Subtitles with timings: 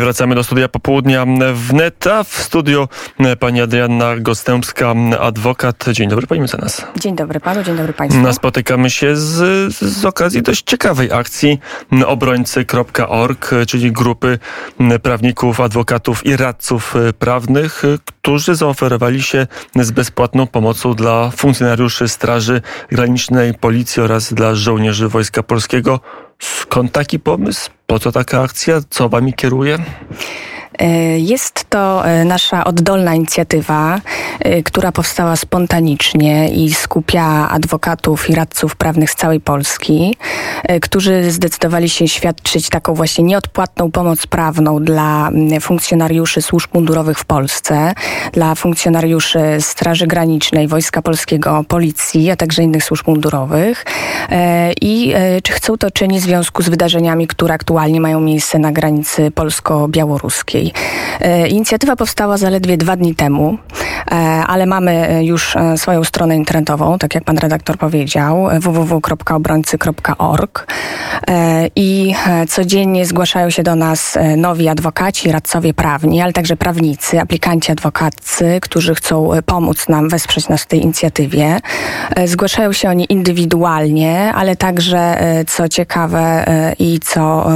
[0.00, 2.88] Wracamy do studia popołudnia wnet, a w studiu
[3.40, 5.84] pani Adrianna Gostępska, adwokat.
[5.92, 6.86] Dzień dobry pani mecenas.
[6.96, 8.32] Dzień dobry panu, dzień dobry państwu.
[8.32, 11.60] Spotykamy się z, z okazji dość ciekawej akcji
[12.06, 14.38] obrońcy.org, czyli grupy
[15.02, 19.46] prawników, adwokatów i radców prawnych, którzy zaoferowali się
[19.76, 26.00] z bezpłatną pomocą dla funkcjonariuszy Straży Granicznej, Policji oraz dla żołnierzy Wojska Polskiego.
[26.42, 27.70] Skąd taki pomysł?
[27.86, 28.80] Po co taka akcja?
[28.90, 29.78] Co wami kieruje?
[30.82, 34.00] E, jest to e, nasza oddolna inicjatywa,
[34.40, 40.16] e, która powstała spontanicznie i skupia adwokatów i radców prawnych z całej Polski,
[40.82, 47.92] którzy zdecydowali się świadczyć taką właśnie nieodpłatną pomoc prawną dla funkcjonariuszy służb mundurowych w Polsce,
[48.32, 53.84] dla funkcjonariuszy Straży Granicznej, Wojska Polskiego, Policji, a także innych służb mundurowych.
[54.80, 59.30] I czy chcą to czynić w związku z wydarzeniami, które aktualnie mają miejsce na granicy
[59.30, 60.71] polsko-białoruskiej.
[61.20, 63.58] E, inicjatywa powstała zaledwie dwa dni temu,
[64.46, 70.66] ale mamy e, już swoją stronę internetową, tak jak pan redaktor powiedział, www.obrońcy.org
[71.76, 72.14] i
[72.48, 78.94] codziennie zgłaszają się do nas nowi adwokaci, radcowie prawni, ale także prawnicy, aplikanci adwokaccy, którzy
[78.94, 81.58] chcą pomóc nam, wesprzeć nas w tej inicjatywie.
[82.24, 86.44] Zgłaszają się oni indywidualnie, ale także, co ciekawe
[86.78, 87.46] i co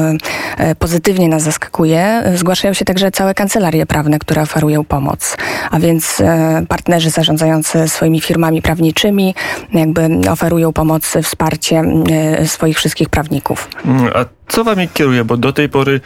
[0.79, 5.37] pozytywnie nas zaskakuje, zgłaszają się także całe kancelarie prawne, które oferują pomoc,
[5.71, 6.36] a więc e,
[6.69, 9.35] partnerzy zarządzający swoimi firmami prawniczymi
[9.73, 13.69] jakby oferują pomoc, wsparcie e, swoich wszystkich prawników.
[13.85, 15.25] Mm, a co wami kieruje?
[15.25, 16.01] Bo do tej pory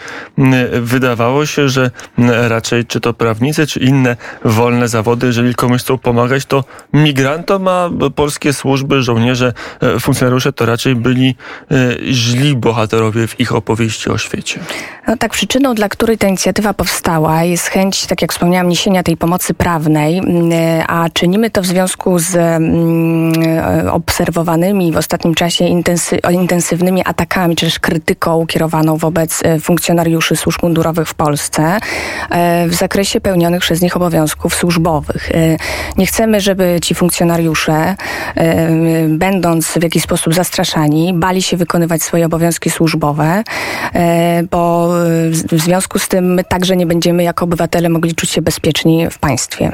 [0.80, 1.90] wydawało się, że
[2.48, 7.90] raczej czy to prawnicy, czy inne wolne zawody, jeżeli komuś chcą pomagać, to migrantom, a
[8.14, 11.34] polskie służby, żołnierze, e, funkcjonariusze to raczej byli
[12.10, 14.60] źli bohaterowie w ich opowieści o świecie.
[15.06, 19.16] No tak, przyczyną, dla której ta inicjatywa powstała, jest chęć, tak jak wspomniałam, niesienia tej
[19.16, 20.50] pomocy prawnej, mm,
[20.88, 27.66] a czynimy to w związku z mm, obserwowanymi w ostatnim czasie intensy intensywnymi atakami, czy
[27.66, 31.78] też krytyką kierowaną wobec e, funkcjonariuszy służb mundurowych w Polsce
[32.30, 35.30] e, w zakresie pełnionych przez nich obowiązków służbowych.
[35.30, 35.56] E,
[35.96, 37.96] nie chcemy, żeby ci funkcjonariusze,
[39.08, 43.42] będąc w jakiś sposób zastraszani, bali się wykonywać swoje obowiązki służbowe,
[44.50, 44.88] bo
[45.52, 49.18] w związku z tym my także nie będziemy jako obywatele mogli czuć się bezpieczni w
[49.18, 49.70] państwie.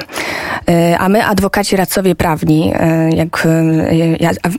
[0.99, 2.73] A my, adwokaci, radcowie prawni,
[3.09, 3.47] jak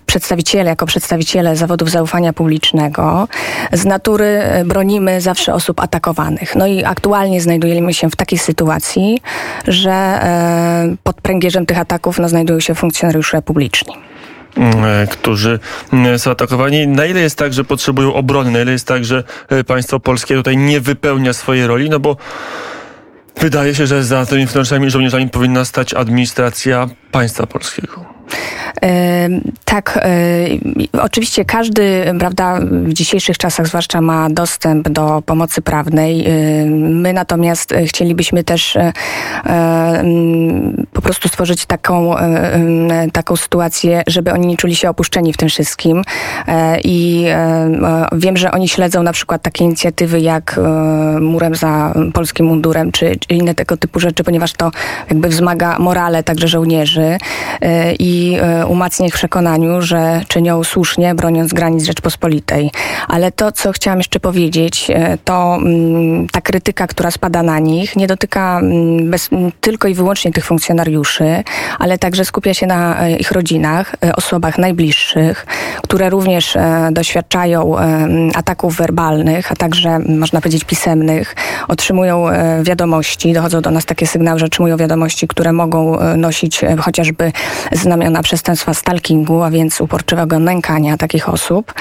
[0.06, 3.28] przedstawiciele, jako przedstawiciele zawodów zaufania publicznego,
[3.72, 6.56] z natury bronimy zawsze osób atakowanych.
[6.56, 9.18] No i aktualnie znajdujemy się w takiej sytuacji,
[9.68, 10.20] że
[11.02, 13.94] pod pręgierzem tych ataków no, znajdują się funkcjonariusze publiczni.
[14.56, 15.58] Mm, e, którzy
[15.92, 16.88] mm, są atakowani.
[16.88, 18.50] Na ile jest tak, że potrzebują obrony?
[18.50, 21.90] Na ile jest tak, że e, państwo polskie tutaj nie wypełnia swojej roli?
[21.90, 22.16] No bo
[23.40, 28.17] wydaje się, że za tymi funkcjonariuszami i żołnierzami powinna stać administracja państwa polskiego.
[29.64, 29.98] Tak,
[31.02, 36.26] oczywiście każdy, prawda, w dzisiejszych czasach zwłaszcza ma dostęp do pomocy prawnej.
[36.90, 38.92] My natomiast chcielibyśmy też e,
[40.92, 42.14] po prostu stworzyć taką,
[43.12, 46.02] taką sytuację, żeby oni nie czuli się opuszczeni w tym wszystkim.
[46.48, 47.26] E, I
[48.12, 53.16] wiem, że oni śledzą na przykład takie inicjatywy jak e, Murem za polskim mundurem, czy,
[53.28, 54.70] inne tego typu rzeczy, ponieważ to
[55.10, 57.18] jakby wzmaga morale także żołnierzy
[57.98, 58.17] i
[58.68, 62.70] umacnia ich w przekonaniu, że czynią słusznie, broniąc granic Rzeczpospolitej.
[63.08, 67.96] Ale to, co chciałam jeszcze powiedzieć, e, to mm, ta krytyka, która spada na nich,
[67.96, 69.30] nie dotyka mm, bez,
[69.60, 71.44] tylko i wyłącznie tych funkcjonariuszy,
[71.78, 75.46] ale także skupia się na e, ich rodzinach, e, osobach najbliższych,
[75.82, 76.56] które również
[76.90, 77.76] doświadczają
[78.34, 81.36] ataków werbalnych, a także, można powiedzieć, pisemnych,
[81.68, 82.26] otrzymują
[82.62, 87.32] wiadomości, dochodzą do nas takie sygnały, że otrzymują wiadomości, które mogą nosić chociażby
[87.72, 91.74] znamiona przestępstwa stalkingu, a więc uporczywego nękania takich osób.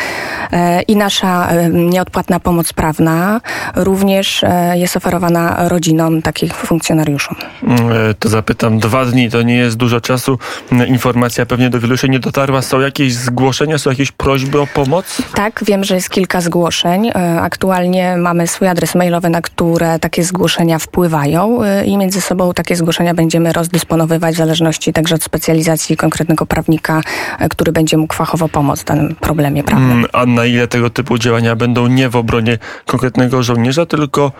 [0.52, 3.42] E, I nasza e, nieodpłatna pomoc prawna
[3.76, 7.30] również e, jest oferowana rodzinom takich funkcjonariuszy.
[7.64, 7.80] Mm,
[8.20, 10.40] to zapytam, dwa dni to nie jest dużo czasu.
[10.88, 12.62] Informacja pewnie do wielu się nie dotarła.
[12.62, 15.22] Są jakieś zgłoszenia, są jakieś prośby o pomoc?
[15.36, 17.12] Tak, wiem, że jest kilka zgłoszeń.
[17.42, 23.14] Aktualnie mamy swój adres mailowy, na które takie zgłoszenia wpływają i między sobą takie zgłoszenia
[23.14, 27.02] będziemy rozdysponowywać w zależności także od specjalizacji konkretnego prawnika,
[27.50, 29.92] który będzie mógł fachowo pomóc w danym problemie prawnym.
[29.92, 34.32] Mm, a na ile tego typu działania będą nie w obronie konkretnego żołnierza, tylko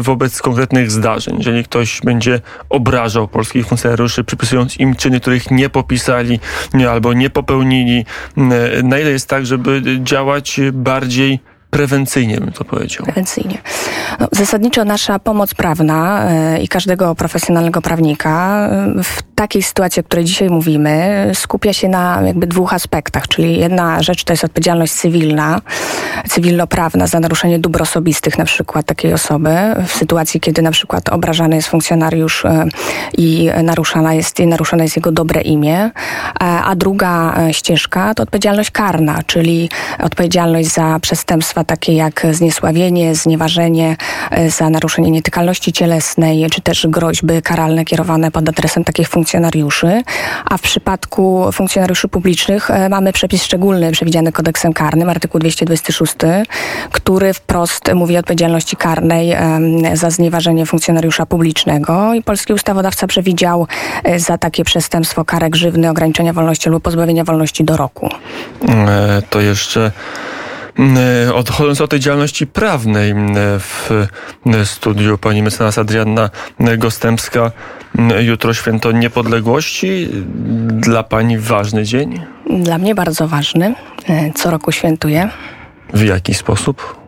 [0.00, 1.34] wobec konkretnych zdarzeń?
[1.38, 6.40] Jeżeli ktoś będzie obrażał polskich funkcjonariuszy, przypisując im czyny, których nie popisali
[6.90, 8.04] albo nie popełnili,
[8.82, 13.04] na ile jest tak, żeby działać bardziej prewencyjnie, bym to powiedział.
[13.04, 13.58] Prewencyjnie.
[14.20, 16.28] No, zasadniczo nasza pomoc prawna
[16.62, 18.68] i każdego profesjonalnego prawnika
[19.04, 24.02] w takiej sytuacji, o której dzisiaj mówimy, skupia się na jakby dwóch aspektach, czyli jedna
[24.02, 25.60] rzecz to jest odpowiedzialność cywilna,
[26.28, 29.50] cywilnoprawna za naruszenie dóbr osobistych na przykład takiej osoby.
[29.86, 32.66] W sytuacji, kiedy na przykład obrażany jest funkcjonariusz e,
[33.18, 35.90] i naruszana jest, naruszone jest jego dobre imię, e,
[36.40, 39.68] a druga e, ścieżka to odpowiedzialność karna, czyli
[39.98, 43.96] odpowiedzialność za przestępstwa takie jak zniesławienie, znieważenie,
[44.48, 49.31] za naruszenie nietykalności cielesnej, czy też groźby karalne kierowane pod adresem takich funkcjonariuszy,
[50.44, 56.14] a w przypadku funkcjonariuszy publicznych mamy przepis szczególny przewidziany kodeksem karnym, artykuł 226,
[56.92, 59.36] który wprost mówi o odpowiedzialności karnej
[59.94, 63.66] za znieważenie funkcjonariusza publicznego i polski ustawodawca przewidział
[64.04, 68.08] e, za takie przestępstwo karę grzywny, ograniczenia wolności lub pozbawienia wolności do roku.
[68.68, 69.92] E, to jeszcze
[71.26, 73.14] e, Odchodząc od tej działalności prawnej
[73.58, 73.90] w
[74.64, 76.30] studiu pani mecenas Adrianna
[76.78, 77.50] Gostępska,
[78.20, 80.08] jutro święto niepodległości.
[80.66, 82.20] Dla pani ważny dzień?
[82.50, 83.74] Dla mnie bardzo ważny.
[84.34, 85.28] Co roku świętuję.
[85.94, 87.01] W jaki sposób?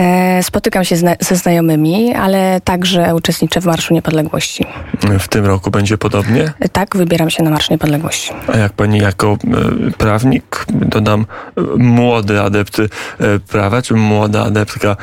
[0.00, 4.66] E, spotykam się ze znajomymi, ale także uczestniczę w Marszu Niepodległości.
[5.18, 6.52] W tym roku będzie podobnie?
[6.60, 8.32] E, tak, wybieram się na Marsz Niepodległości.
[8.54, 9.32] A jak pani jako
[9.88, 11.26] e, prawnik, dodam
[11.78, 12.76] młody adept
[13.48, 14.96] prawa, czy młoda adeptka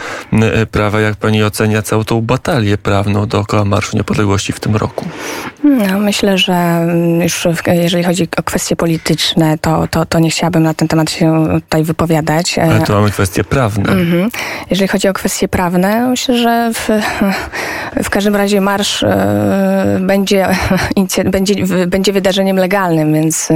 [0.72, 5.06] prawa, jak pani ocenia całą tą batalię prawną dookoła Marszu Niepodległości w tym roku?
[5.64, 10.64] No, myślę, że mm, już jeżeli chodzi o kwestie polityczne, to, to, to nie chciałabym
[10.64, 12.60] na ten temat się tutaj wypowiadać.
[12.60, 13.92] Ale tu mamy kwestie prawne.
[13.92, 14.30] Mhm.
[14.70, 16.90] Jeżeli chodzi o kwestie prawne, myślę, że w,
[18.04, 20.48] w każdym razie marsz e, będzie,
[21.32, 21.56] będzie,
[21.88, 23.50] będzie wydarzeniem legalnym, więc,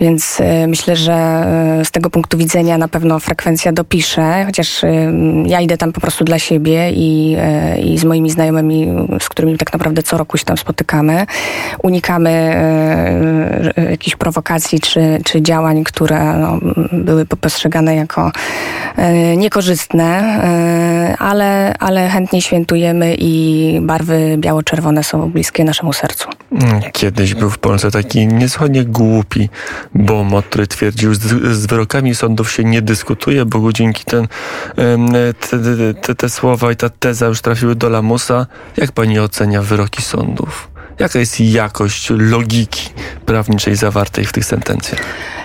[0.00, 4.82] więc e, myślę, że e, z tego punktu widzenia na pewno frekwencja dopisze, chociaż
[5.46, 7.36] ja idę tam po prostu dla siebie i,
[7.84, 8.88] i z moimi znajomymi,
[9.20, 11.26] z którymi tak naprawdę co roku się tam spotykamy.
[11.82, 12.56] Unikamy
[13.90, 16.58] jakichś prowokacji czy, czy działań, które no,
[16.92, 18.32] były postrzegane jako
[19.36, 20.41] niekorzystne E,
[21.18, 26.28] ale, ale chętnie świętujemy i barwy biało-czerwone są bliskie naszemu sercu.
[26.92, 29.48] Kiedyś był w Polsce taki niesłychanie głupi
[29.94, 31.20] Bomot, który twierdził, że
[31.54, 34.28] z wyrokami sądów się nie dyskutuje, bo dzięki ten,
[35.50, 35.58] te,
[36.02, 38.46] te, te słowa i ta teza już trafiły do lamusa.
[38.76, 40.68] Jak pani ocenia wyroki sądów?
[40.98, 42.90] Jaka jest jakość logiki
[43.32, 45.00] prawniczej zawartej w tych sentencjach?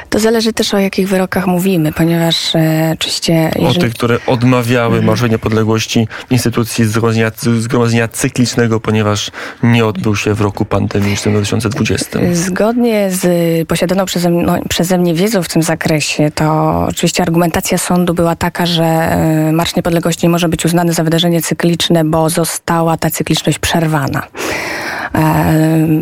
[0.09, 3.51] To zależy też o jakich wyrokach mówimy, ponieważ e, oczywiście...
[3.55, 3.77] Jeżeli...
[3.77, 5.05] O tych, które odmawiały mhm.
[5.05, 9.31] Marszu Niepodległości instytucji zgromadzenia, zgromadzenia cyklicznego, ponieważ
[9.63, 12.19] nie odbył się w roku pandemicznym 2020.
[12.33, 13.27] Zgodnie z
[13.67, 14.31] posiadaną przeze,
[14.69, 16.45] przeze mnie wiedzą w tym zakresie, to
[16.89, 21.41] oczywiście argumentacja sądu była taka, że e, Marsz Niepodległości nie może być uznany za wydarzenie
[21.41, 25.06] cykliczne, bo została ta cykliczność przerwana e,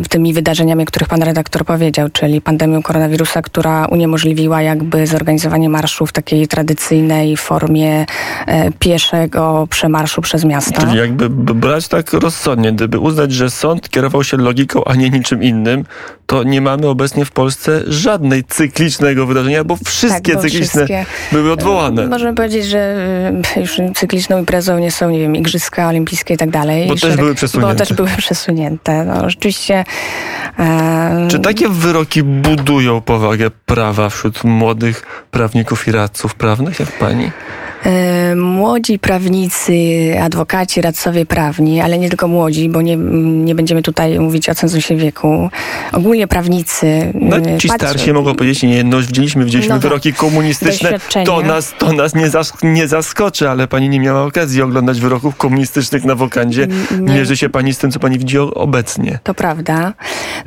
[0.08, 6.06] tymi wydarzeniami, o których pan redaktor powiedział, czyli pandemią koronawirusa, która uniemożliwiła jakby zorganizowanie marszu
[6.06, 8.06] w takiej tradycyjnej formie
[8.46, 10.80] e, pieszego przemarszu przez miasto.
[10.80, 15.42] Czyli jakby brać tak rozsądnie, gdyby uznać, że sąd kierował się logiką, a nie niczym
[15.42, 15.84] innym,
[16.26, 21.06] to nie mamy obecnie w Polsce żadnej cyklicznego wydarzenia, bo wszystkie tak, bo cykliczne wszystkie,
[21.32, 22.06] były odwołane.
[22.06, 22.78] Możemy powiedzieć, że
[23.56, 26.88] e, już cykliczną imprezą nie są, nie wiem, Igrzyska Olimpijskie i tak dalej.
[26.88, 27.74] Bo też były przesunięte.
[27.74, 29.05] Bo też były przesunięte.
[29.06, 29.84] No, rzeczywiście...
[30.58, 31.28] E...
[31.30, 37.30] Czy takie wyroki budują powagę prawa wśród młodych prawników i radców prawnych, jak pani?
[37.86, 39.72] E, młodzi prawnicy,
[40.22, 44.96] adwokaci, radcowie prawni, ale nie tylko młodzi, bo nie, nie będziemy tutaj mówić o cenzusie
[44.96, 45.50] wieku.
[45.92, 47.12] Ogólnie prawnicy.
[47.14, 51.74] No, e, ci starsi mogą powiedzieć, nie, no widzieliśmy, widzieliśmy no, wyroki komunistyczne, to nas,
[51.78, 52.30] to nas nie,
[52.62, 56.66] nie zaskoczy, ale pani nie miała okazji oglądać wyroków komunistycznych na wokandzie.
[57.00, 57.14] Nie.
[57.14, 59.18] Mierzy się pani z tym, co pani widzi obecnie.
[59.22, 59.92] To prawda.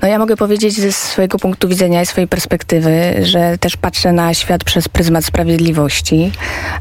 [0.01, 2.91] No ja mogę powiedzieć ze swojego punktu widzenia i swojej perspektywy,
[3.21, 6.31] że też patrzę na świat przez pryzmat sprawiedliwości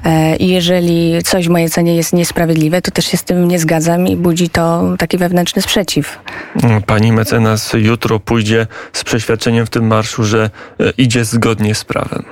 [0.04, 3.58] e, i jeżeli coś w mojej cenie jest niesprawiedliwe, to też się z tym nie
[3.58, 6.18] zgadzam i budzi to taki wewnętrzny sprzeciw.
[6.86, 10.50] Pani mecenas jutro pójdzie z przeświadczeniem w tym marszu, że
[10.80, 12.24] e, idzie zgodnie z prawem.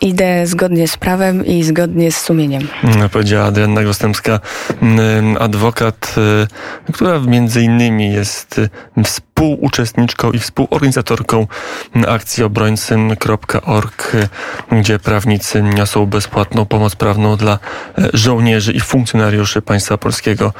[0.00, 2.68] Idę zgodnie z prawem i zgodnie z sumieniem.
[2.84, 4.40] Mm, powiedziała Adrianna Gostępska,
[4.82, 6.14] mm, adwokat,
[6.88, 8.60] e, która między innymi jest
[9.04, 11.46] współ współuczestniczką i współorganizatorką
[12.08, 14.12] akcji obrońcy.org,
[14.72, 17.58] gdzie prawnicy niosą bezpłatną pomoc prawną dla
[18.12, 20.52] żołnierzy i funkcjonariuszy państwa polskiego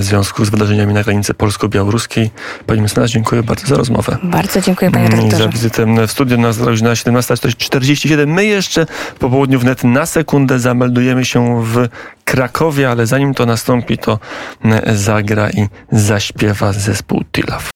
[0.00, 2.30] w związku z wydarzeniami na granicy polsko-białoruskiej.
[2.66, 4.18] Pani mecenas, dziękuję bardzo za rozmowę.
[4.22, 5.36] Bardzo dziękuję panie redaktorze.
[5.36, 8.26] I za wizytę w studiu na godzina 17.47.
[8.26, 8.86] My jeszcze
[9.18, 11.88] po południu wnet na sekundę zameldujemy się w
[12.24, 14.18] Krakowie, ale zanim to nastąpi, to
[14.94, 17.72] zagra i zaśpiewa zespół Tilaw.